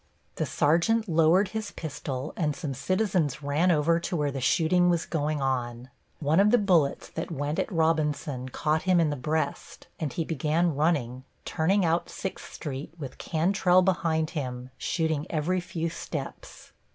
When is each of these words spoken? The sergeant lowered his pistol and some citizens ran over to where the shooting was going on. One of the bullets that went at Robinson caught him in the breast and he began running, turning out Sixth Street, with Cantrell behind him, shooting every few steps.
The 0.37 0.47
sergeant 0.47 1.07
lowered 1.07 1.49
his 1.49 1.69
pistol 1.69 2.33
and 2.35 2.55
some 2.55 2.73
citizens 2.73 3.43
ran 3.43 3.69
over 3.69 3.99
to 3.99 4.15
where 4.15 4.31
the 4.31 4.41
shooting 4.41 4.89
was 4.89 5.05
going 5.05 5.43
on. 5.43 5.91
One 6.19 6.39
of 6.39 6.49
the 6.49 6.57
bullets 6.57 7.07
that 7.09 7.29
went 7.29 7.59
at 7.59 7.71
Robinson 7.71 8.49
caught 8.49 8.81
him 8.81 8.99
in 8.99 9.11
the 9.11 9.15
breast 9.15 9.85
and 9.99 10.11
he 10.11 10.25
began 10.25 10.73
running, 10.75 11.23
turning 11.45 11.85
out 11.85 12.09
Sixth 12.09 12.51
Street, 12.51 12.91
with 12.97 13.19
Cantrell 13.19 13.83
behind 13.83 14.31
him, 14.31 14.71
shooting 14.75 15.27
every 15.29 15.59
few 15.59 15.87
steps. 15.87 16.71